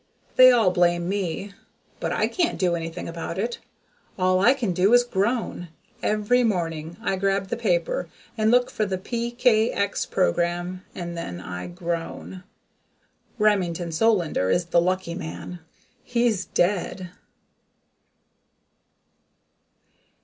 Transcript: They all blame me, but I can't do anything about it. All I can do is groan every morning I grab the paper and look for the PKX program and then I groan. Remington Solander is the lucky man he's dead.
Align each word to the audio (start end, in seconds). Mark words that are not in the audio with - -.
They 0.35 0.51
all 0.51 0.71
blame 0.71 1.07
me, 1.07 1.53
but 1.99 2.11
I 2.11 2.25
can't 2.27 2.57
do 2.57 2.75
anything 2.75 3.07
about 3.07 3.37
it. 3.37 3.59
All 4.17 4.39
I 4.39 4.55
can 4.55 4.73
do 4.73 4.93
is 4.95 5.03
groan 5.03 5.67
every 6.01 6.43
morning 6.43 6.97
I 7.03 7.15
grab 7.17 7.49
the 7.49 7.55
paper 7.55 8.09
and 8.35 8.49
look 8.49 8.71
for 8.71 8.83
the 8.83 8.97
PKX 8.97 10.09
program 10.09 10.83
and 10.95 11.15
then 11.15 11.39
I 11.39 11.67
groan. 11.67 12.43
Remington 13.37 13.91
Solander 13.91 14.49
is 14.49 14.65
the 14.65 14.81
lucky 14.81 15.13
man 15.13 15.59
he's 16.01 16.45
dead. 16.45 17.11